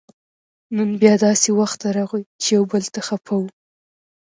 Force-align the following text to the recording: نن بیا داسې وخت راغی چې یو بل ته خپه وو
نن 0.75 0.89
بیا 1.01 1.13
داسې 1.25 1.49
وخت 1.59 1.79
راغی 1.95 2.23
چې 2.41 2.49
یو 2.55 2.63
بل 2.71 2.83
ته 2.93 2.99
خپه 3.07 3.33
وو 3.39 3.47